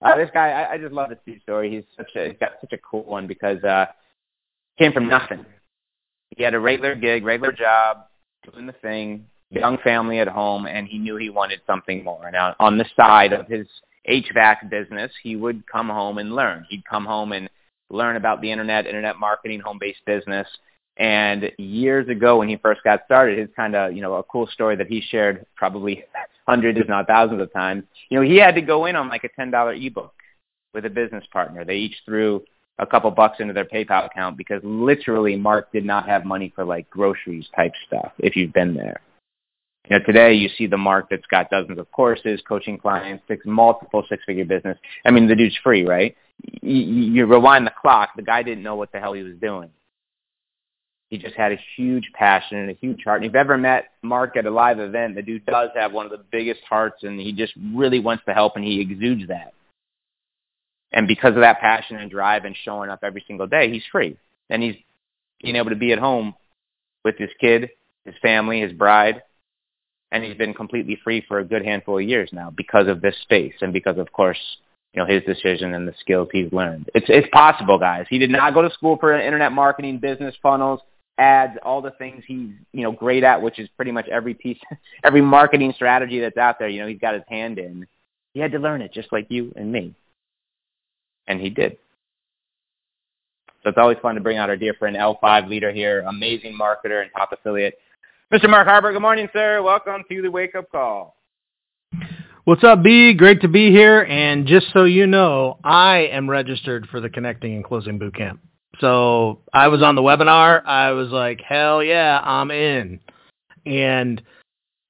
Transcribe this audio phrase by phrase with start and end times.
[0.00, 1.70] Uh, this guy, I, I just love this dude's story.
[1.70, 3.86] He's such a, he's got such a cool one because uh,
[4.78, 5.44] came from nothing.
[6.36, 8.06] He had a regular gig, regular job,
[8.50, 12.30] doing the thing, young family at home, and he knew he wanted something more.
[12.30, 13.66] Now, on the side of his
[14.08, 16.66] HVAC business, he would come home and learn.
[16.68, 17.48] He'd come home and
[17.90, 20.46] learn about the internet, internet marketing, home-based business.
[20.98, 24.46] And years ago when he first got started, his kind of, you know, a cool
[24.48, 26.04] story that he shared probably
[26.48, 29.24] hundreds, if not thousands of times, you know, he had to go in on like
[29.24, 30.14] a $10 ebook
[30.72, 31.64] with a business partner.
[31.64, 32.42] They each threw
[32.78, 36.64] a couple bucks into their PayPal account because literally Mark did not have money for
[36.64, 39.00] like groceries type stuff if you've been there.
[39.90, 43.44] You know, today you see the Mark that's got dozens of courses, coaching clients, six,
[43.44, 44.78] multiple six-figure business.
[45.04, 46.16] I mean, the dude's free, right?
[46.62, 49.70] You, you rewind the clock, the guy didn't know what the hell he was doing.
[51.08, 53.22] He just had a huge passion and a huge heart.
[53.22, 56.04] And if you've ever met Mark at a live event, the dude does have one
[56.04, 59.54] of the biggest hearts and he just really wants to help and he exudes that.
[60.92, 64.18] And because of that passion and drive and showing up every single day, he's free.
[64.50, 64.76] And he's
[65.42, 66.34] being able to be at home
[67.04, 67.70] with his kid,
[68.04, 69.22] his family, his bride,
[70.12, 73.14] and he's been completely free for a good handful of years now because of this
[73.22, 74.38] space and because, of course,
[74.94, 76.90] you know, his decision and the skills he's learned.
[76.94, 78.06] It's it's possible, guys.
[78.08, 80.80] He did not go to school for internet marketing, business funnels
[81.18, 84.58] ads, all the things he's you know great at, which is pretty much every piece,
[85.04, 86.68] every marketing strategy that's out there.
[86.68, 87.86] You know, he's got his hand in.
[88.34, 89.94] He had to learn it just like you and me,
[91.26, 91.78] and he did.
[93.62, 97.02] So it's always fun to bring out our dear friend L5 leader here, amazing marketer
[97.02, 97.78] and top affiliate,
[98.32, 98.48] Mr.
[98.48, 98.92] Mark Harbert.
[98.92, 99.62] Good morning, sir.
[99.62, 101.16] Welcome to the Wake Up Call.
[102.44, 103.12] What's up, B?
[103.12, 104.06] Great to be here.
[104.08, 108.38] And just so you know, I am registered for the Connecting and Closing Bootcamp.
[108.80, 110.64] So I was on the webinar.
[110.64, 113.00] I was like, hell yeah, I'm in.
[113.66, 114.22] And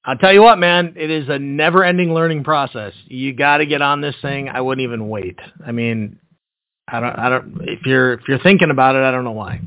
[0.05, 2.93] I'll tell you what, man, it is a never ending learning process.
[3.07, 4.49] You got to get on this thing.
[4.49, 5.39] I wouldn't even wait.
[5.67, 6.19] I mean,
[6.87, 9.61] I don't, I don't, if you're, if you're thinking about it, I don't know why.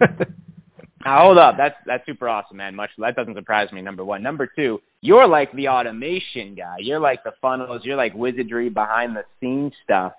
[1.04, 1.56] now hold up.
[1.56, 2.74] That's, that's super awesome, man.
[2.74, 3.82] Much, that doesn't surprise me.
[3.82, 4.22] Number one.
[4.22, 6.76] Number two, you're like the automation guy.
[6.78, 7.82] You're like the funnels.
[7.84, 10.12] You're like wizardry behind the scenes stuff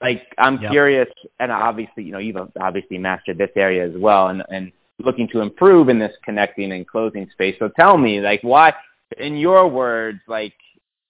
[0.00, 0.70] like I'm yep.
[0.70, 1.08] curious,
[1.40, 5.40] and obviously, you know, you've obviously mastered this area as well, and and looking to
[5.40, 7.56] improve in this connecting and closing space.
[7.58, 8.74] So tell me, like, why,
[9.18, 10.54] in your words, like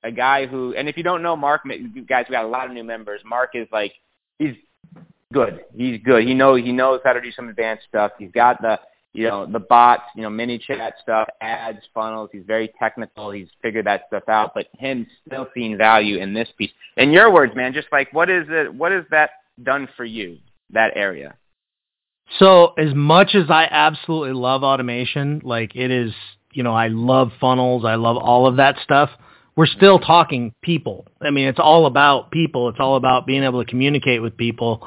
[0.04, 2.66] a guy who, and if you don't know Mark, you guys, we got a lot
[2.66, 3.20] of new members.
[3.24, 3.92] Mark is like,
[4.38, 4.54] he's
[5.32, 5.60] good.
[5.76, 6.24] He's good.
[6.24, 8.12] He knows he knows how to do some advanced stuff.
[8.18, 8.78] He's got the
[9.18, 12.30] you know, the bots, you know, ManyChat stuff, ads, funnels.
[12.32, 13.32] He's very technical.
[13.32, 16.70] He's figured that stuff out, but him still seeing value in this piece.
[16.96, 19.30] In your words, man, just like what is it, what has that
[19.64, 20.38] done for you,
[20.70, 21.34] that area?
[22.38, 26.12] So as much as I absolutely love automation, like it is,
[26.52, 27.84] you know, I love funnels.
[27.84, 29.10] I love all of that stuff.
[29.56, 31.08] We're still talking people.
[31.20, 32.68] I mean, it's all about people.
[32.68, 34.86] It's all about being able to communicate with people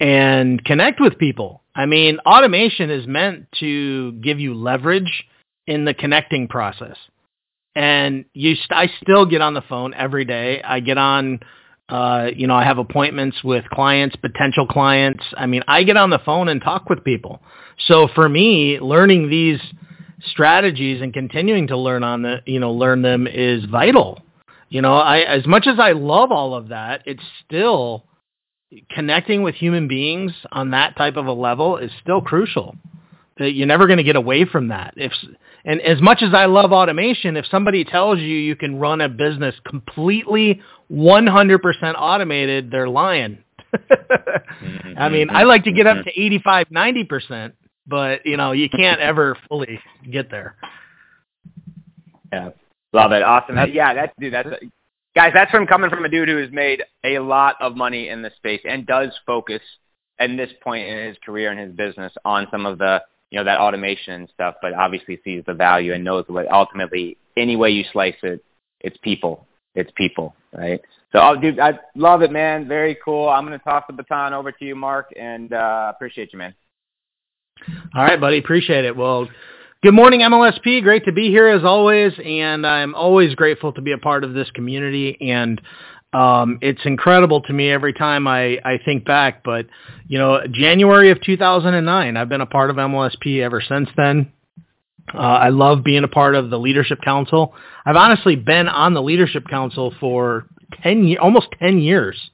[0.00, 1.62] and connect with people.
[1.74, 5.24] I mean, automation is meant to give you leverage
[5.66, 6.96] in the connecting process.
[7.74, 10.60] And you, st- I still get on the phone every day.
[10.62, 11.40] I get on,
[11.88, 15.22] uh, you know, I have appointments with clients, potential clients.
[15.36, 17.40] I mean, I get on the phone and talk with people.
[17.86, 19.60] So for me, learning these
[20.26, 24.20] strategies and continuing to learn on the, you know, learn them is vital.
[24.68, 28.04] You know, I, as much as I love all of that, it's still
[28.90, 32.76] connecting with human beings on that type of a level is still crucial.
[33.40, 34.94] Uh, you're never going to get away from that.
[34.96, 35.12] If
[35.64, 39.08] and as much as I love automation, if somebody tells you you can run a
[39.08, 43.38] business completely 100% automated, they're lying.
[43.74, 44.94] Mm-hmm.
[44.98, 47.52] I mean, I like to get up to 85, 90%,
[47.86, 49.78] but you know, you can't ever fully
[50.10, 50.56] get there.
[52.32, 52.50] Yeah.
[52.92, 53.22] Love it.
[53.22, 53.56] Awesome.
[53.72, 54.48] yeah, that's dude, that's
[55.18, 58.22] guys, that's from coming from a dude who has made a lot of money in
[58.22, 59.60] this space and does focus
[60.20, 63.42] at this point in his career and his business on some of the you know
[63.42, 67.68] that automation and stuff, but obviously sees the value and knows what ultimately any way
[67.68, 68.44] you slice it,
[68.78, 69.44] it's people.
[69.74, 70.80] It's people, right?
[71.10, 72.68] So, oh, dude, I love it, man.
[72.68, 73.28] Very cool.
[73.28, 76.54] I'm going to toss the baton over to you, Mark, and uh, appreciate you, man.
[77.94, 78.38] All right, buddy.
[78.38, 78.96] Appreciate it.
[78.96, 79.28] Well,
[79.80, 80.82] Good morning, MLSP.
[80.82, 84.34] Great to be here as always, and I'm always grateful to be a part of
[84.34, 85.16] this community.
[85.20, 85.60] And
[86.12, 89.66] Um, it's incredible to me every time I, I think back, but
[90.06, 94.32] you know, January of 2009, I've been a part of MLSP ever since then.
[95.14, 97.54] Uh, I love being a part of the leadership council.
[97.86, 100.46] I've honestly been on the leadership council for
[100.82, 102.30] 10 almost 10 years.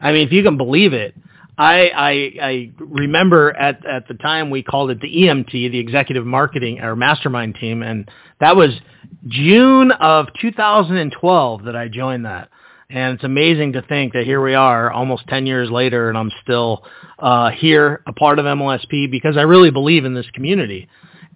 [0.00, 1.14] I mean, if you can believe it,
[1.58, 6.26] I, I, I remember at, at the time we called it the EMT, the executive
[6.26, 7.82] marketing or mastermind team.
[7.82, 8.10] And
[8.40, 8.70] that was
[9.26, 12.50] June of 2012 that I joined that.
[12.90, 16.30] And it's amazing to think that here we are almost 10 years later and I'm
[16.42, 16.84] still
[17.18, 20.88] uh, here, a part of MLSP because I really believe in this community.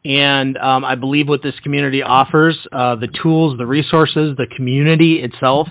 [0.05, 5.23] And um, I believe what this community offers, uh, the tools, the resources, the community
[5.23, 5.69] itself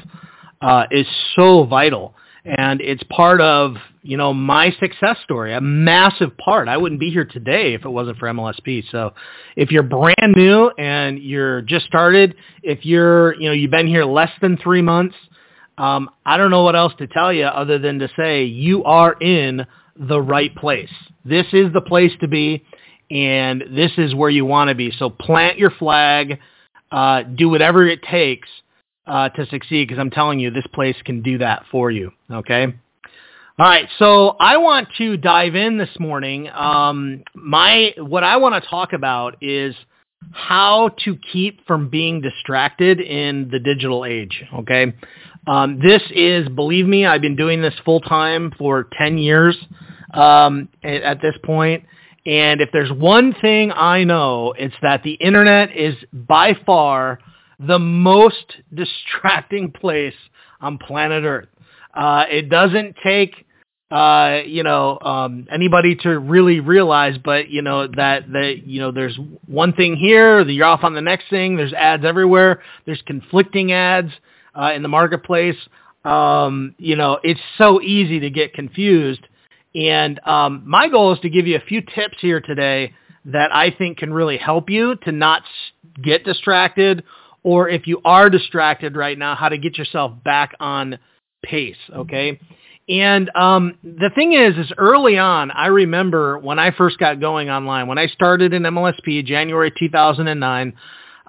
[0.62, 2.16] uh, is so vital.
[2.46, 6.68] And it's part of, you know, my success story, a massive part.
[6.70, 8.86] I wouldn't be here today if it wasn't for MLSP.
[8.92, 9.14] So
[9.58, 14.06] if you're brand new and you're just started, if you're, you know, you've been here
[14.06, 15.16] less than three months,
[15.78, 19.14] um, I don't know what else to tell you other than to say you are
[19.14, 19.66] in
[19.98, 20.92] the right place.
[21.26, 22.64] This is the place to be,
[23.12, 24.92] and this is where you want to be.
[24.98, 26.40] So plant your flag,
[26.92, 28.48] uh, do whatever it takes
[29.10, 32.12] uh, to succeed, because I'm telling you, this place can do that for you.
[32.32, 32.66] Okay.
[32.66, 36.48] All right, so I want to dive in this morning.
[36.48, 39.76] Um, my what I want to talk about is
[40.32, 44.44] how to keep from being distracted in the digital age.
[44.60, 44.94] Okay,
[45.46, 49.58] um, this is, believe me, I've been doing this full time for 10 years
[50.14, 51.84] um, at, at this point.
[52.26, 57.20] And if there's one thing I know, it's that the internet is by far
[57.60, 60.16] the most distracting place
[60.62, 61.48] on planet Earth.
[61.94, 63.46] Uh, it doesn't take,
[63.92, 68.92] uh, you know, um, anybody to really realize, but you know that that you know
[68.92, 69.18] there's
[69.48, 71.58] one thing here, you're off on the next thing.
[71.58, 72.62] There's ads everywhere.
[72.86, 74.12] There's conflicting ads
[74.60, 75.58] uh, in the marketplace.
[76.06, 79.28] Um, you know, it's so easy to get confused.
[79.76, 82.94] And um, my goal is to give you a few tips here today
[83.26, 85.44] that I think can really help you to not
[86.02, 87.04] get distracted,
[87.44, 91.00] or if you are distracted right now, how to get yourself back on
[91.44, 91.78] pace.
[91.94, 92.40] Okay.
[92.90, 97.50] And um, the thing is, is early on, I remember when I first got going
[97.50, 100.74] online, when I started in MLSP, January 2009,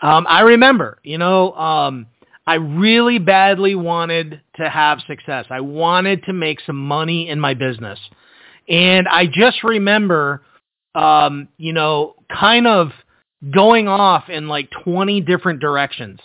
[0.03, 2.07] um, I remember, you know, um,
[2.47, 5.47] I really badly wanted to have success.
[5.51, 7.99] I wanted to make some money in my business.
[8.67, 10.43] And I just remember,
[10.95, 12.93] um, you know, kind of
[13.49, 16.21] going off in like 20 different directions.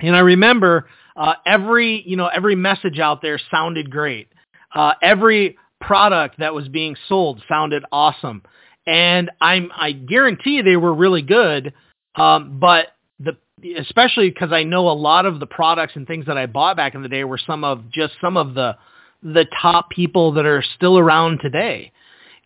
[0.00, 4.28] And I remember uh, every, you know, every message out there sounded great.
[4.74, 8.42] Uh, every product that was being sold sounded awesome.
[8.86, 11.74] And I'm, I guarantee they were really good.
[12.14, 12.88] Um, but
[13.18, 13.36] the
[13.78, 16.94] especially because I know a lot of the products and things that I bought back
[16.94, 18.76] in the day were some of just some of the
[19.22, 21.92] the top people that are still around today.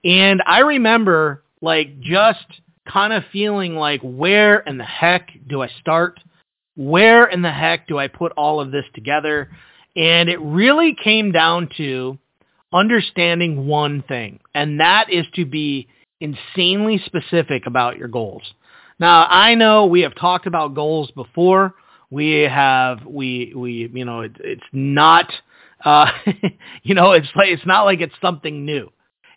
[0.05, 2.45] And I remember like just
[2.91, 6.21] kind of feeling like where in the heck do I start?
[6.77, 9.51] Where in the heck do I put all of this together?
[9.97, 12.19] And it really came down to
[12.73, 15.89] understanding one thing, and that is to be
[16.21, 18.43] insanely specific about your goals.
[18.99, 21.75] Now, I know we have talked about goals before.
[22.11, 25.33] We have, we, we, you know, it, it's not,
[25.85, 26.07] uh,
[26.83, 28.91] you know, it's like, it's not like it's something new.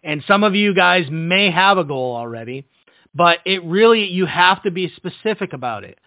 [0.03, 2.65] And some of you guys may have a goal already,
[3.13, 5.99] but it really, you have to be specific about it.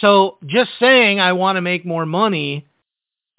[0.00, 2.66] So just saying I want to make more money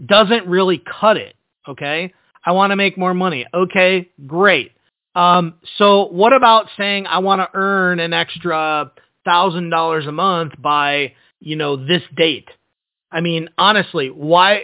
[0.03, 1.35] doesn't really cut it.
[1.67, 2.13] Okay.
[2.45, 3.45] I want to make more money.
[3.53, 4.71] Okay, great.
[5.15, 8.91] Um, so what about saying I want to earn an extra
[9.27, 12.47] thousand dollars a month by you know this date.
[13.11, 14.63] I mean, honestly, why?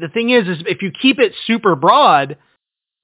[0.00, 2.36] The thing is, is if you keep it super broad,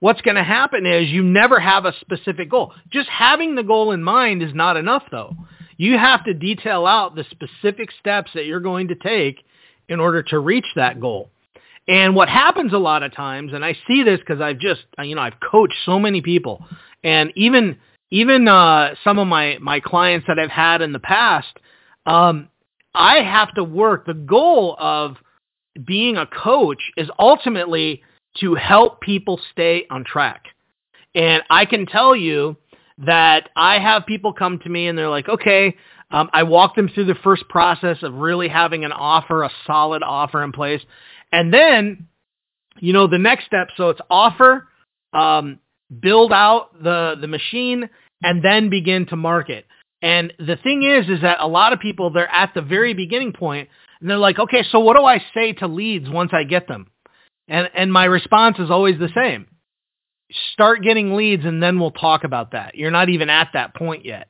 [0.01, 2.73] what's going to happen is you never have a specific goal.
[2.91, 5.37] Just having the goal in mind is not enough, though.
[5.77, 9.45] You have to detail out the specific steps that you're going to take
[9.89, 11.31] in order to reach that goal.
[11.89, 15.15] And what happens a lot of times, and I see this because I've just, you
[15.15, 16.65] know, I've coached so many people,
[17.03, 17.79] and even
[18.11, 21.49] even uh, some of my my clients that I've had in the past,
[22.07, 22.49] um,
[22.95, 24.07] I have to work.
[24.07, 25.17] The goal of
[25.85, 28.03] being a coach is ultimately
[28.39, 30.45] to help people stay on track.
[31.15, 32.57] And I can tell you
[32.99, 35.77] that I have people come to me and they're like, okay,
[36.11, 40.03] um, I walk them through the first process of really having an offer, a solid
[40.03, 40.83] offer in place.
[41.33, 42.09] And then,
[42.79, 44.69] you know, the next step, so it's offer,
[45.13, 45.59] um,
[46.01, 47.89] build out the, the machine,
[48.23, 49.67] and then begin to market.
[50.03, 53.33] And the thing is, is that a lot of people, they're at the very beginning
[53.33, 53.69] point,
[54.01, 56.91] and they're like, okay, so what do I say to leads once I get them?
[57.51, 59.49] And and my response is always the same.
[60.53, 62.77] Start getting leads and then we'll talk about that.
[62.77, 64.29] You're not even at that point yet.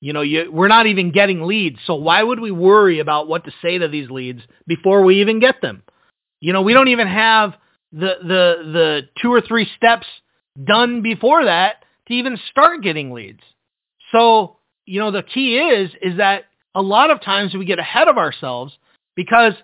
[0.00, 1.78] You know, you, we're not even getting leads.
[1.86, 5.40] So why would we worry about what to say to these leads before we even
[5.40, 5.84] get them?
[6.40, 7.54] You know, we don't even have
[7.92, 10.06] the the the two or three steps
[10.62, 13.40] done before that to even start getting leads.
[14.12, 16.44] So, you know, the key is is that
[16.74, 18.76] a lot of times we get ahead of ourselves
[19.14, 19.54] because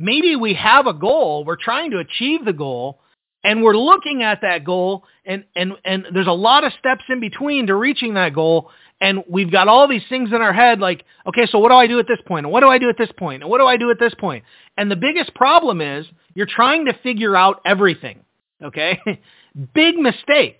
[0.00, 3.00] maybe we have a goal, we're trying to achieve the goal,
[3.44, 7.20] and we're looking at that goal and and and there's a lot of steps in
[7.20, 11.04] between to reaching that goal and we've got all these things in our head like
[11.26, 12.44] okay so what do i do at this point?
[12.44, 13.42] and what do i do at this point?
[13.42, 14.44] And what do i do at this point?
[14.76, 18.20] And the biggest problem is you're trying to figure out everything
[18.62, 18.98] okay?
[19.74, 20.58] Big mistake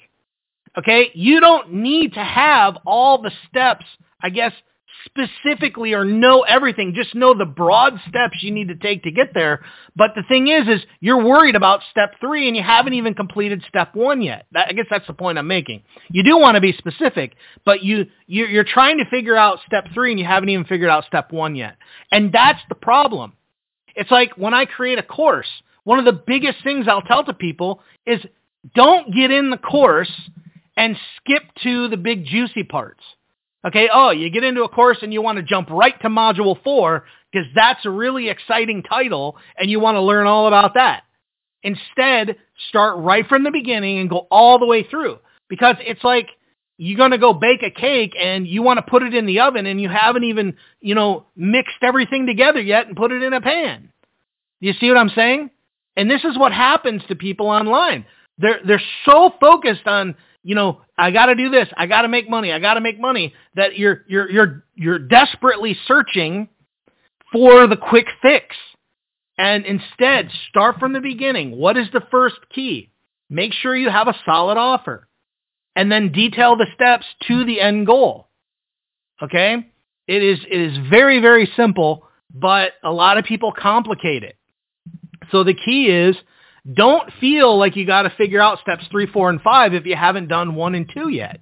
[0.78, 1.10] okay?
[1.14, 3.84] You don't need to have all the steps
[4.22, 4.52] i guess
[5.04, 6.94] specifically or know everything.
[6.94, 9.64] Just know the broad steps you need to take to get there.
[9.96, 13.62] But the thing is, is you're worried about step three and you haven't even completed
[13.68, 14.46] step one yet.
[14.52, 15.82] That, I guess that's the point I'm making.
[16.10, 19.86] You do want to be specific, but you, you're, you're trying to figure out step
[19.94, 21.76] three and you haven't even figured out step one yet.
[22.12, 23.32] And that's the problem.
[23.96, 25.48] It's like when I create a course,
[25.84, 28.20] one of the biggest things I'll tell to people is
[28.74, 30.12] don't get in the course
[30.76, 33.02] and skip to the big juicy parts.
[33.66, 36.62] Okay, oh, you get into a course and you want to jump right to module
[36.62, 41.02] four because that's a really exciting title and you want to learn all about that.
[41.62, 42.36] Instead,
[42.70, 45.18] start right from the beginning and go all the way through
[45.50, 46.28] because it's like
[46.78, 49.40] you're going to go bake a cake and you want to put it in the
[49.40, 53.34] oven and you haven't even, you know, mixed everything together yet and put it in
[53.34, 53.92] a pan.
[54.60, 55.50] You see what I'm saying?
[55.96, 58.06] And this is what happens to people online.
[58.38, 61.68] They're, they're so focused on you know, I got to do this.
[61.76, 62.52] I got to make money.
[62.52, 63.34] I got to make money.
[63.56, 66.48] That you're you're you're you're desperately searching
[67.32, 68.56] for the quick fix.
[69.38, 71.56] And instead, start from the beginning.
[71.56, 72.90] What is the first key?
[73.30, 75.08] Make sure you have a solid offer.
[75.76, 78.28] And then detail the steps to the end goal.
[79.22, 79.66] Okay?
[80.06, 84.36] It is it is very very simple, but a lot of people complicate it.
[85.30, 86.16] So the key is
[86.72, 89.96] don't feel like you got to figure out steps three, four, and five if you
[89.96, 91.40] haven't done one and two yet.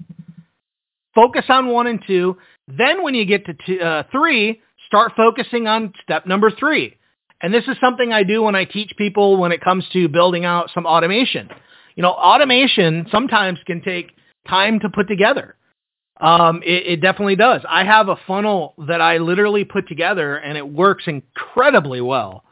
[1.15, 2.37] Focus on one and two.
[2.69, 6.97] Then when you get to two, uh, three, start focusing on step number three.
[7.41, 10.45] And this is something I do when I teach people when it comes to building
[10.45, 11.49] out some automation.
[11.95, 14.13] You know, automation sometimes can take
[14.49, 15.57] time to put together.
[16.21, 17.63] Um, it, it definitely does.
[17.69, 22.45] I have a funnel that I literally put together and it works incredibly well.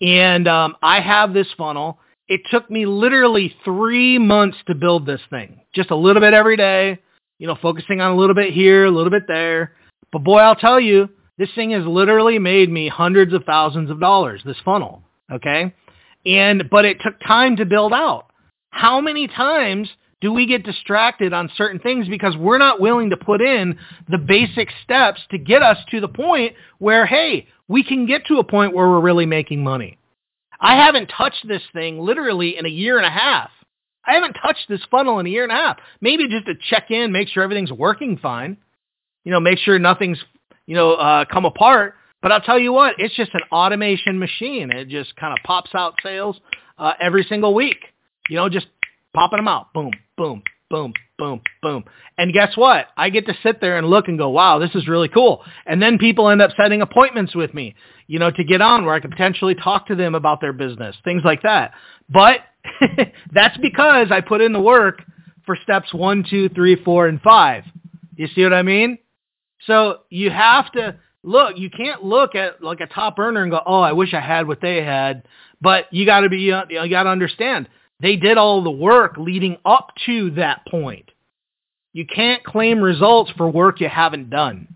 [0.00, 1.98] And um, I have this funnel.
[2.28, 5.60] It took me literally three months to build this thing.
[5.74, 6.98] Just a little bit every day,
[7.38, 9.72] you know, focusing on a little bit here, a little bit there.
[10.12, 14.00] But boy, I'll tell you, this thing has literally made me hundreds of thousands of
[14.00, 15.02] dollars, this funnel.
[15.30, 15.74] Okay.
[16.26, 18.26] And, but it took time to build out.
[18.70, 19.88] How many times
[20.20, 24.18] do we get distracted on certain things because we're not willing to put in the
[24.18, 28.44] basic steps to get us to the point where, hey, we can get to a
[28.44, 29.98] point where we're really making money.
[30.60, 33.50] I haven't touched this thing literally in a year and a half.
[34.06, 35.78] I haven't touched this funnel in a year and a half.
[36.00, 38.58] Maybe just to check in, make sure everything's working fine.
[39.24, 40.18] You know, make sure nothing's,
[40.66, 41.94] you know, uh, come apart.
[42.22, 44.70] But I'll tell you what, it's just an automation machine.
[44.70, 46.38] It just kind of pops out sales
[46.78, 47.78] uh, every single week.
[48.28, 48.66] You know, just
[49.14, 49.72] popping them out.
[49.72, 51.84] Boom, boom, boom, boom, boom.
[52.16, 52.86] And guess what?
[52.96, 55.42] I get to sit there and look and go, wow, this is really cool.
[55.66, 57.74] And then people end up setting appointments with me,
[58.06, 60.96] you know, to get on where I can potentially talk to them about their business,
[61.04, 61.72] things like that.
[62.08, 62.40] But
[63.32, 65.02] that's because I put in the work
[65.44, 67.64] for steps one, two, three, four, and five.
[68.16, 68.98] You see what I mean?
[69.66, 73.60] So you have to look, you can't look at like a top earner and go,
[73.64, 75.26] oh, I wish I had what they had.
[75.60, 77.68] But you got to be, you got to understand
[78.00, 81.10] they did all the work leading up to that point.
[81.92, 84.74] You can't claim results for work you haven't done.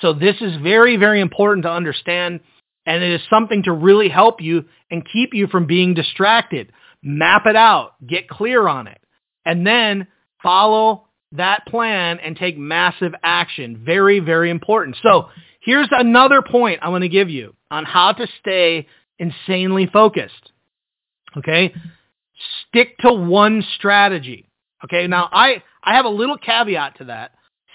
[0.00, 2.40] So this is very, very important to understand,
[2.86, 6.72] and it is something to really help you and keep you from being distracted.
[7.02, 9.00] Map it out, get clear on it,
[9.44, 10.06] and then
[10.42, 13.82] follow that plan and take massive action.
[13.84, 14.96] Very, very important.
[15.02, 15.28] So
[15.60, 18.86] here's another point I want to give you on how to stay
[19.18, 20.52] insanely focused.
[21.36, 21.74] Okay
[22.68, 24.46] stick to one strategy.
[24.84, 27.32] Okay, now I, I have a little caveat to that.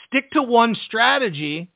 [0.07, 1.72] Stick to one strategy,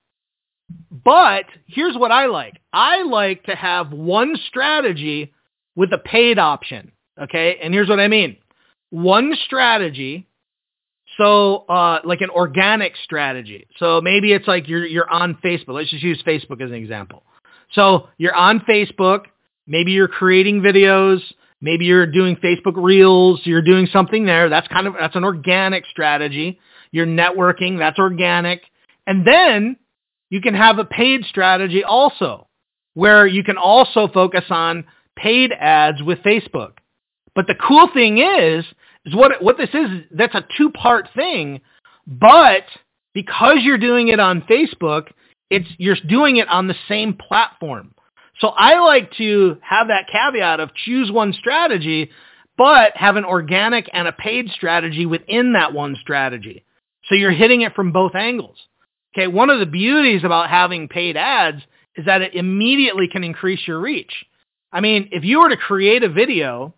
[0.91, 2.59] but here's what I like.
[2.73, 5.33] I like to have one strategy
[5.75, 6.91] with a paid option.
[7.21, 8.37] Okay, and here's what I mean.
[8.91, 10.27] One strategy,
[11.17, 13.67] so uh, like an organic strategy.
[13.77, 15.75] So maybe it's like you're you're on Facebook.
[15.75, 17.23] Let's just use Facebook as an example.
[17.73, 19.25] So you're on Facebook.
[19.67, 21.21] Maybe you're creating videos
[21.61, 24.49] Maybe you're doing Facebook Reels, you're doing something there.
[24.49, 26.59] That's kind of that's an organic strategy.
[26.91, 28.61] You're networking, that's organic.
[29.05, 29.77] And then
[30.29, 32.47] you can have a paid strategy also,
[32.93, 34.85] where you can also focus on
[35.15, 36.73] paid ads with Facebook.
[37.35, 38.65] But the cool thing is,
[39.05, 40.03] is what what this is.
[40.11, 41.61] That's a two part thing,
[42.07, 42.63] but
[43.13, 45.07] because you're doing it on Facebook,
[45.49, 47.93] it's you're doing it on the same platform.
[48.39, 52.09] So I like to have that caveat of choose one strategy,
[52.57, 56.63] but have an organic and a paid strategy within that one strategy.
[57.05, 58.57] So you're hitting it from both angles.
[59.13, 61.61] Okay, one of the beauties about having paid ads
[61.95, 64.13] is that it immediately can increase your reach.
[64.71, 66.75] I mean, if you were to create a video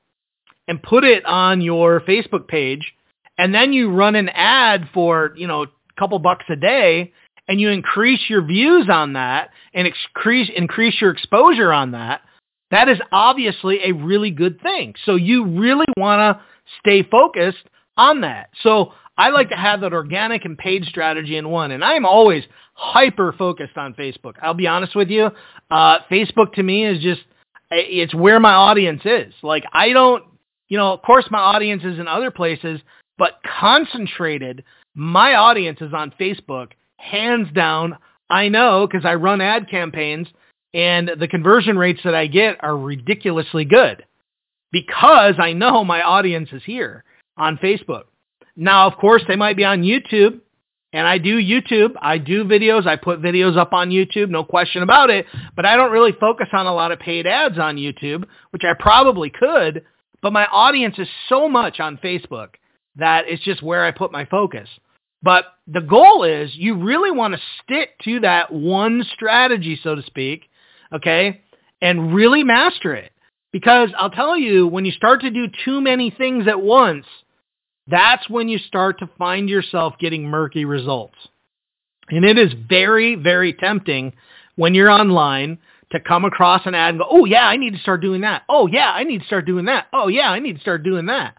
[0.68, 2.94] and put it on your Facebook page
[3.38, 5.68] and then you run an ad for, you know, a
[6.00, 7.12] couple bucks a day
[7.48, 12.22] and you increase your views on that and increase increase your exposure on that,
[12.72, 14.96] that is obviously a really good thing.
[15.06, 16.44] So you really want to
[16.80, 17.64] stay focused
[17.98, 18.50] on that.
[18.64, 22.44] So I like to have that organic and paid strategy in one, and I'm always
[22.74, 24.36] hyper focused on Facebook.
[24.42, 25.30] I'll be honest with you.
[25.70, 27.22] Uh, Facebook to me is just
[27.70, 29.34] it's where my audience is.
[29.44, 30.24] Like I don't,
[30.70, 32.82] you know, of course my audience is in other places,
[33.18, 34.64] but concentrated,
[34.96, 36.72] my audience is on Facebook
[37.02, 37.98] hands down.
[38.30, 40.28] I know because I run ad campaigns
[40.74, 44.06] and the conversion rates that I get are ridiculously good
[44.72, 47.04] because I know my audience is here
[47.38, 48.04] on Facebook.
[48.56, 50.40] Now, of course, they might be on YouTube
[50.94, 51.94] and I do YouTube.
[52.02, 52.86] I do videos.
[52.86, 55.26] I put videos up on YouTube, no question about it.
[55.56, 58.74] But I don't really focus on a lot of paid ads on YouTube, which I
[58.80, 59.84] probably could.
[60.22, 62.50] But my audience is so much on Facebook
[62.98, 64.68] that it's just where I put my focus.
[65.24, 70.04] But the goal is you really want to stick to that one strategy, so to
[70.04, 70.44] speak,
[70.94, 71.42] okay,
[71.82, 73.12] and really master it.
[73.52, 77.06] Because I'll tell you, when you start to do too many things at once,
[77.88, 81.18] that's when you start to find yourself getting murky results.
[82.10, 84.14] And it is very, very tempting
[84.56, 85.60] when you're online
[85.92, 88.44] to come across an ad and go, oh yeah, I need to start doing that.
[88.48, 89.88] Oh yeah, I need to start doing that.
[89.92, 91.36] Oh yeah, I need to start doing that.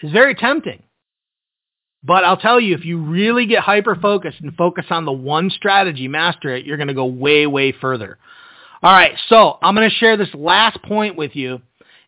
[0.00, 0.82] It's very tempting.
[2.06, 5.50] But I'll tell you, if you really get hyper focused and focus on the one
[5.50, 8.16] strategy, master it, you're going to go way, way further.
[8.82, 11.60] All right, so I'm going to share this last point with you.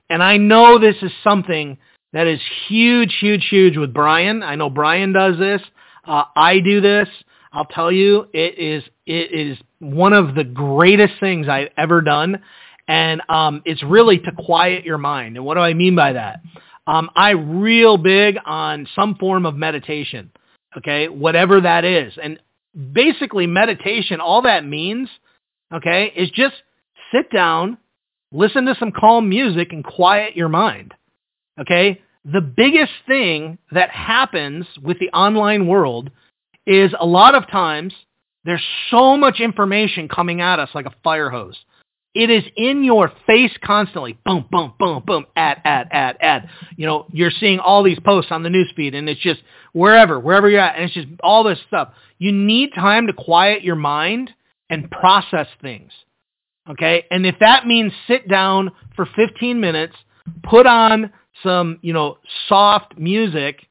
[0.09, 1.79] And I know this is something
[2.13, 4.43] that is huge, huge, huge with Brian.
[4.43, 5.63] I know Brian does this.
[6.05, 7.09] Uh, I do this.
[7.53, 12.43] I'll tell you, it is it is one of the greatest things I've ever done,
[12.87, 15.37] and um, it's really to quiet your mind.
[15.37, 16.41] And what do I mean by that?
[16.89, 20.33] Um, I real big on some form of meditation,
[20.79, 22.15] okay, whatever that is.
[22.21, 22.41] And
[22.95, 25.11] basically meditation, all that means,
[25.73, 26.55] okay, is just
[27.13, 27.77] sit down,
[28.33, 30.95] listen to some calm music and quiet your mind,
[31.61, 32.01] okay?
[32.25, 36.11] The biggest thing that happens with the online world
[36.67, 37.93] is a lot of times
[38.47, 41.59] there's so much information coming at us like a fire hose.
[42.19, 44.19] It is in your face constantly.
[44.27, 45.27] Boom, boom, boom, boom.
[45.37, 46.51] Ad, ad, ad, ad.
[46.77, 49.41] You know, you're seeing all these posts on the newsfeed, and it's just
[49.73, 51.93] wherever, wherever you're at, and it's just all this stuff.
[52.19, 54.33] You need time to quiet your mind
[54.69, 55.93] and process things.
[56.69, 59.95] Okay, and if that means sit down for 15 minutes,
[60.43, 61.13] put on
[61.45, 63.65] some, you know, soft music,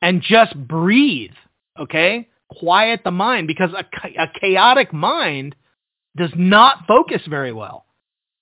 [0.00, 1.32] and just breathe.
[1.76, 3.84] Okay, quiet the mind because a,
[4.22, 5.56] a chaotic mind
[6.16, 7.86] does not focus very well.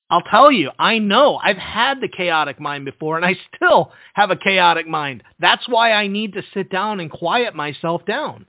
[0.09, 4.31] I'll tell you, I know I've had the chaotic mind before and I still have
[4.31, 5.25] a chaotic mind.
[5.41, 8.47] That's why I need to sit down and quiet myself down.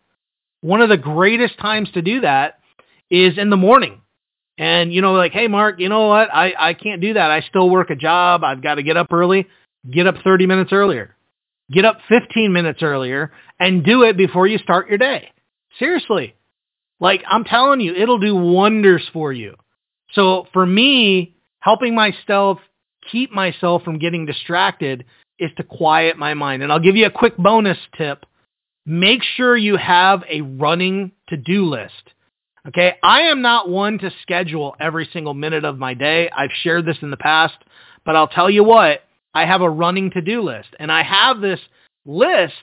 [0.62, 2.60] One of the greatest times to do that
[3.10, 4.02] is in the morning.
[4.60, 6.30] And you know, like, hey Mark, you know what?
[6.32, 7.32] I, I can't do that.
[7.32, 8.44] I still work a job.
[8.44, 9.48] I've got to get up early.
[9.90, 11.16] Get up 30 minutes earlier.
[11.72, 15.32] Get up 15 minutes earlier and do it before you start your day.
[15.80, 16.36] Seriously.
[17.00, 19.56] Like I'm telling you, it'll do wonders for you.
[20.14, 21.36] So for me,
[21.68, 22.60] helping myself
[23.12, 25.04] keep myself from getting distracted
[25.38, 26.64] is to quiet my mind.
[26.64, 28.26] And I'll give you a quick bonus tip.
[28.86, 32.14] Make sure you have a running to-do list.
[32.70, 32.94] Okay.
[33.04, 36.30] I am not one to schedule every single minute of my day.
[36.30, 37.58] I've shared this in the past,
[38.06, 39.02] but I'll tell you what,
[39.34, 41.60] I have a running to-do list and I have this
[42.06, 42.54] list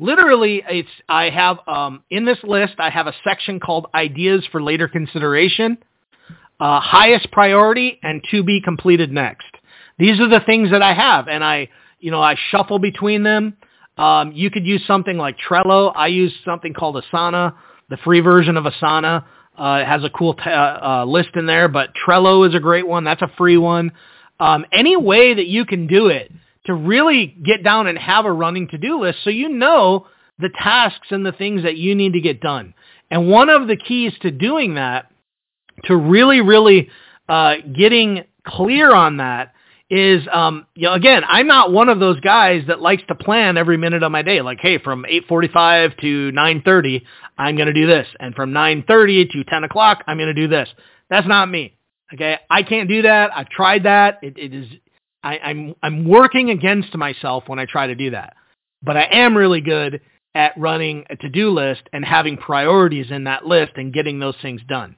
[0.00, 4.60] literally it's I have um, in this list I have a section called ideas for
[4.60, 5.78] later consideration,
[6.60, 9.46] uh, highest priority, and to be completed next.
[9.98, 11.68] These are the things that I have, and I
[12.00, 13.56] you know I shuffle between them.
[13.96, 15.92] Um, you could use something like Trello.
[15.94, 17.54] I use something called Asana,
[17.90, 19.24] the free version of Asana.
[19.58, 22.60] Uh, it has a cool t- uh, uh list in there, but Trello is a
[22.60, 23.04] great one.
[23.04, 23.92] That's a free one.
[24.38, 26.30] Um, any way that you can do it
[26.66, 30.06] to really get down and have a running to-do list so you know
[30.38, 32.74] the tasks and the things that you need to get done.
[33.10, 35.10] And one of the keys to doing that,
[35.84, 36.90] to really, really
[37.28, 39.52] uh, getting clear on that,
[39.90, 43.56] is um you know again I'm not one of those guys that likes to plan
[43.56, 44.42] every minute of my day.
[44.42, 47.02] Like hey from 8:45 to 9:30
[47.38, 48.06] I'm going to do this.
[48.20, 50.68] And from 9:30 to 10 o'clock I'm going to do this.
[51.08, 51.74] That's not me.
[52.12, 52.38] Okay?
[52.50, 53.30] I can't do that.
[53.34, 54.18] I've tried that.
[54.22, 54.66] It, it is
[55.22, 58.34] I, I'm I'm working against myself when I try to do that.
[58.82, 60.02] But I am really good
[60.34, 64.60] at running a to-do list and having priorities in that list and getting those things
[64.68, 64.96] done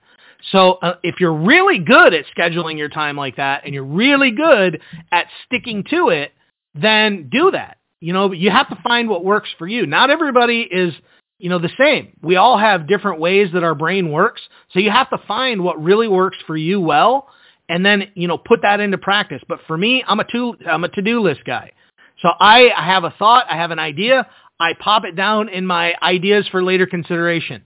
[0.52, 4.30] so uh, if you're really good at scheduling your time like that and you're really
[4.30, 4.80] good
[5.12, 6.32] at sticking to it,
[6.74, 7.78] then do that.
[8.00, 9.86] You know, you have to find what works for you.
[9.86, 10.94] Not everybody is,
[11.38, 12.16] you know, the same.
[12.22, 14.40] We all have different ways that our brain works.
[14.72, 17.28] So you have to find what really works for you well
[17.68, 19.42] and then, you know, put that into practice.
[19.48, 21.72] But for me, I'm a to, I'm a to-do list guy.
[22.20, 24.26] So I have a thought, I have an idea,
[24.58, 27.62] I pop it down in my ideas for later consideration.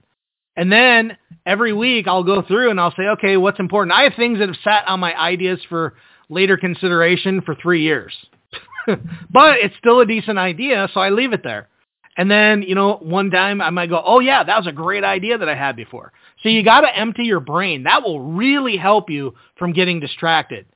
[0.57, 3.97] And then every week I'll go through and I'll say, okay, what's important?
[3.97, 5.95] I have things that have sat on my ideas for
[6.29, 8.15] later consideration for three years,
[8.87, 10.89] but it's still a decent idea.
[10.95, 11.69] So I leave it there.
[12.17, 15.03] And then, you know, one time I might go, oh yeah, that was a great
[15.03, 16.13] idea that I had before.
[16.43, 17.85] So you got to empty your brain.
[17.85, 20.67] That will really help you from getting distracted.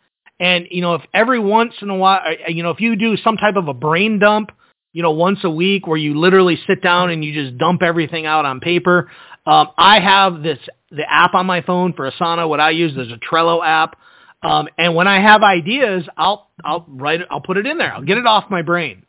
[0.41, 3.17] And, you know, if every once in a while, uh, you know, if you do
[3.19, 4.51] some type of a brain dump,
[4.93, 8.27] you know, once a week where you literally sit down and you just dump everything
[8.27, 9.11] out on paper,
[9.51, 10.59] um, I have this
[10.91, 12.49] the app on my phone for Asana.
[12.49, 13.97] What I use is a Trello app,
[14.43, 17.29] um, and when I have ideas, I'll I'll write it.
[17.31, 17.93] I'll put it in there.
[17.93, 19.05] I'll get it off my brain.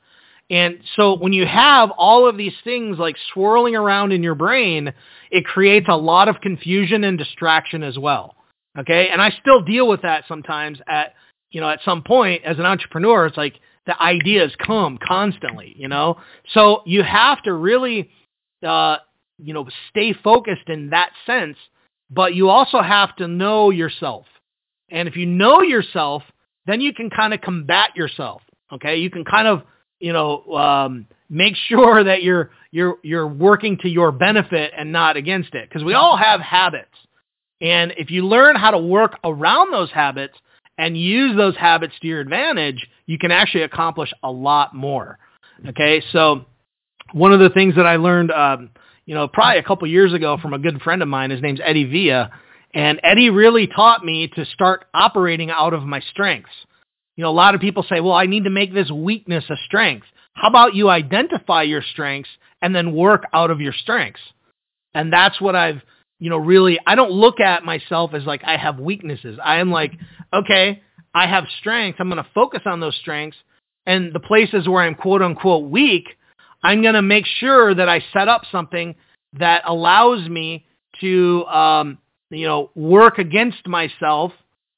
[0.50, 4.92] And so when you have all of these things like swirling around in your brain,
[5.30, 8.36] it creates a lot of confusion and distraction as well.
[8.78, 9.10] Okay.
[9.10, 11.14] And I still deal with that sometimes at,
[11.52, 15.88] you know, at some point as an entrepreneur, it's like the ideas come constantly, you
[15.88, 16.18] know?
[16.54, 18.10] So you have to really,
[18.66, 18.98] uh,
[19.42, 21.58] you know, stay focused in that sense,
[22.10, 24.26] but you also have to know yourself.
[24.90, 26.24] And if you know yourself,
[26.66, 28.42] then you can kind of combat yourself.
[28.72, 28.98] Okay.
[28.98, 29.64] You can kind of,
[30.00, 35.18] you know, um, make sure that you're, you're, you're working to your benefit and not
[35.18, 35.70] against it.
[35.72, 36.96] Cause we all have habits.
[37.62, 40.38] And if you learn how to work around those habits
[40.78, 45.20] and use those habits to your advantage, you can actually accomplish a lot more.
[45.68, 46.02] Okay.
[46.12, 46.46] So
[47.12, 48.70] one of the things that I learned, um,
[49.10, 51.32] you know, probably a couple years ago from a good friend of mine.
[51.32, 52.30] His name's Eddie Villa.
[52.76, 56.52] And Eddie really taught me to start operating out of my strengths.
[57.16, 59.56] You know, a lot of people say, well, I need to make this weakness a
[59.66, 60.06] strength.
[60.34, 62.30] How about you identify your strengths
[62.62, 64.22] and then work out of your strengths?
[64.94, 65.82] And that's what I've,
[66.20, 69.40] you know, really, I don't look at myself as like I have weaknesses.
[69.44, 69.94] I am like,
[70.32, 70.84] okay,
[71.16, 72.00] I have strengths.
[72.00, 73.38] I'm going to focus on those strengths.
[73.88, 76.06] And the places where I'm quote unquote weak,
[76.64, 78.96] I'm going to make sure that I set up something
[79.40, 80.66] that allows me
[81.02, 81.98] to, um,
[82.30, 84.32] you know, work against myself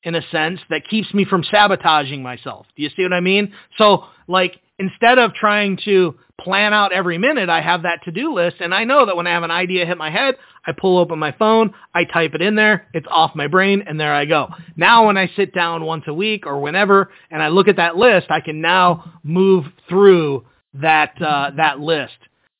[0.03, 2.65] in a sense that keeps me from sabotaging myself.
[2.75, 3.53] Do you see what I mean?
[3.77, 8.57] So like instead of trying to plan out every minute, I have that to-do list
[8.61, 11.19] and I know that when I have an idea hit my head, I pull open
[11.19, 14.47] my phone, I type it in there, it's off my brain and there I go.
[14.75, 17.95] Now when I sit down once a week or whenever and I look at that
[17.95, 22.17] list, I can now move through that uh, that list,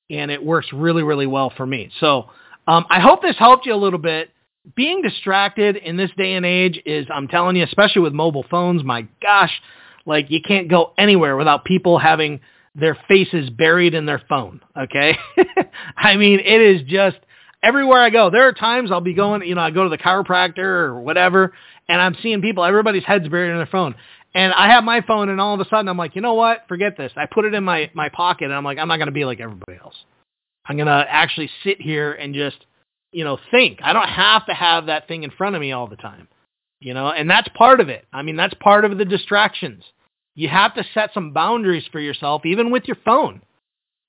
[0.10, 1.92] and it works really really well for me.
[2.00, 2.30] So
[2.68, 4.30] um, I hope this helped you a little bit.
[4.76, 8.84] Being distracted in this day and age is, I'm telling you, especially with mobile phones,
[8.84, 9.52] my gosh,
[10.06, 12.42] like you can't go anywhere without people having
[12.76, 14.62] their faces buried in their phone.
[14.78, 15.18] Okay,
[15.98, 17.18] I mean it is just
[17.64, 18.30] everywhere I go.
[18.30, 21.54] There are times I'll be going, you know, I go to the chiropractor or whatever,
[21.88, 23.96] and I'm seeing people, everybody's heads buried in their phone.
[24.34, 26.66] And I have my phone, and all of a sudden I'm like, you know what?
[26.68, 27.12] Forget this.
[27.18, 29.40] I put it in my my pocket, and I'm like, I'm not to be like
[29.40, 29.96] everybody else.
[30.66, 32.58] I'm to actually sit here and just,
[33.12, 33.80] you know, think.
[33.84, 36.28] I don't have to have that thing in front of me all the time,
[36.80, 37.10] you know.
[37.10, 38.06] And that's part of it.
[38.14, 39.84] I mean, that's part of the distractions.
[40.36, 43.42] You have to set some boundaries for yourself, even with your phone.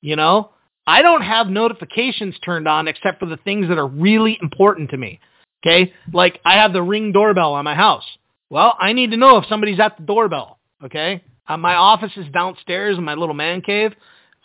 [0.03, 0.51] You know,
[0.87, 4.97] I don't have notifications turned on except for the things that are really important to
[4.97, 5.21] me.
[5.65, 8.05] Okay, like I have the ring doorbell on my house.
[8.53, 10.59] Well, I need to know if somebody's at the doorbell.
[10.85, 11.25] Okay.
[11.49, 13.93] Uh, my office is downstairs in my little man cave.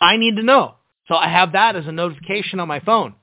[0.00, 0.76] I need to know.
[1.08, 3.16] So I have that as a notification on my phone.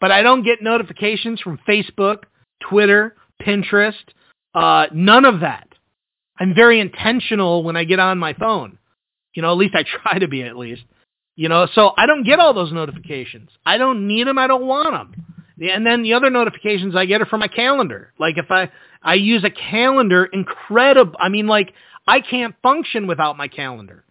[0.00, 2.24] But I don't get notifications from Facebook,
[2.68, 3.94] Twitter, Pinterest,
[4.52, 5.68] uh, none of that.
[6.40, 8.78] I'm very intentional when I get on my phone.
[9.34, 10.82] You know, at least I try to be at least.
[11.36, 13.48] You know, so I don't get all those notifications.
[13.64, 14.38] I don't need them.
[14.38, 15.24] I don't want them.
[15.70, 18.12] And then the other notifications I get are from my calendar.
[18.18, 18.70] Like if I,
[19.02, 21.16] I use a calendar incredible.
[21.18, 21.72] I mean, like
[22.06, 24.04] I can't function without my calendar.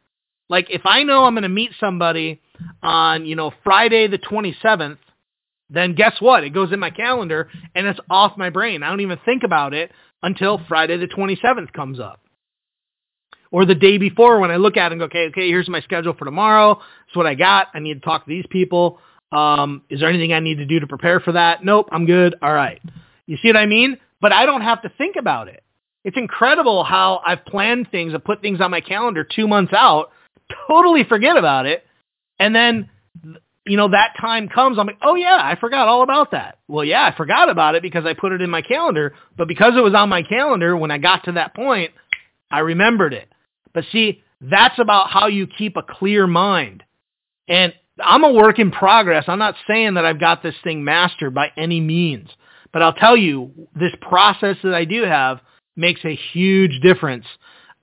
[0.49, 2.41] Like if I know I'm going to meet somebody
[2.83, 4.97] on, you know, Friday the 27th,
[5.69, 6.43] then guess what?
[6.43, 8.83] It goes in my calendar and it's off my brain.
[8.83, 12.19] I don't even think about it until Friday the 27th comes up.
[13.49, 15.81] Or the day before when I look at it and go, okay, okay, here's my
[15.81, 16.79] schedule for tomorrow.
[17.07, 17.67] It's what I got.
[17.73, 18.99] I need to talk to these people.
[19.31, 21.63] Um, is there anything I need to do to prepare for that?
[21.63, 22.35] Nope, I'm good.
[22.41, 22.81] All right.
[23.25, 23.97] You see what I mean?
[24.21, 25.63] But I don't have to think about it.
[26.03, 30.11] It's incredible how I've planned things, I've put things on my calendar two months out,
[30.67, 31.85] totally forget about it.
[32.39, 32.89] And then,
[33.65, 36.57] you know, that time comes, I'm like, oh yeah, I forgot all about that.
[36.67, 39.73] Well, yeah, I forgot about it because I put it in my calendar, but because
[39.77, 41.91] it was on my calendar, when I got to that point,
[42.49, 43.31] I remembered it.
[43.73, 46.83] But see, that's about how you keep a clear mind.
[47.47, 49.25] And I'm a work in progress.
[49.27, 52.29] I'm not saying that I've got this thing mastered by any means,
[52.73, 55.39] but I'll tell you, this process that I do have
[55.75, 57.25] makes a huge difference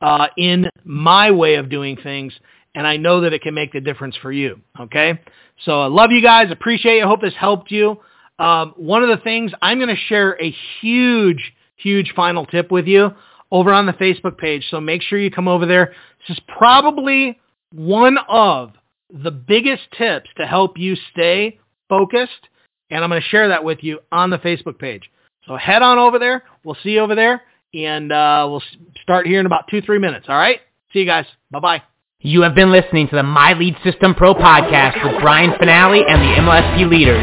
[0.00, 2.32] uh, in my way of doing things,
[2.74, 4.60] and I know that it can make the difference for you.
[4.80, 5.20] Okay,
[5.64, 7.04] so I love you guys, appreciate you.
[7.04, 8.00] I hope this helped you.
[8.38, 12.86] Um, one of the things I'm going to share a huge, huge final tip with
[12.86, 13.10] you
[13.50, 14.64] over on the Facebook page.
[14.70, 15.94] So make sure you come over there.
[16.26, 17.40] This is probably
[17.72, 18.72] one of
[19.10, 22.48] the biggest tips to help you stay focused,
[22.90, 25.10] and I'm going to share that with you on the Facebook page.
[25.46, 26.44] So head on over there.
[26.64, 27.42] We'll see you over there,
[27.74, 28.62] and uh, we'll
[29.02, 30.26] start here in about two, three minutes.
[30.28, 30.60] All right?
[30.92, 31.26] See you guys.
[31.50, 31.82] Bye-bye.
[32.20, 36.20] You have been listening to the My Lead System Pro podcast with Brian Fanale and
[36.20, 37.22] the MLSP leaders.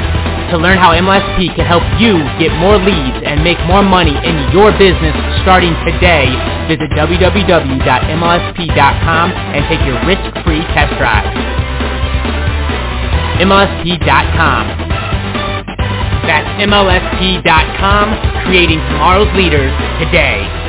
[0.52, 4.52] To learn how MLSP can help you get more leads and make more money in
[4.54, 6.32] your business starting today,
[6.70, 7.76] visit www.mlsp.com
[9.34, 11.28] and take your risk-free test drive.
[13.42, 14.95] MLSP.com.
[16.26, 20.65] That's MLSP.com, creating tomorrow's leaders today.